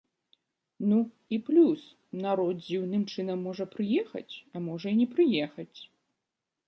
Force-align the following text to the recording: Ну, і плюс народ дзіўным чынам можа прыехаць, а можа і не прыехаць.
Ну, 0.91 0.99
і 1.35 1.37
плюс 1.49 1.83
народ 2.23 2.55
дзіўным 2.63 3.03
чынам 3.17 3.37
можа 3.51 3.65
прыехаць, 3.75 4.33
а 4.57 4.67
можа 4.67 4.87
і 4.97 4.99
не 5.03 5.07
прыехаць. 5.17 5.77